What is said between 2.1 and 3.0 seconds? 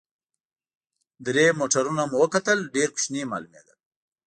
مو وکتل، ډېر